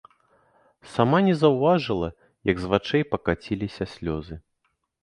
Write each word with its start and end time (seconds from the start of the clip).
Сама 0.93 1.19
не 1.27 1.35
заўважыла, 1.43 2.09
як 2.53 2.57
з 2.65 2.73
вачэй 2.73 3.03
пакаціліся 3.13 3.83
слёзы. 3.95 4.35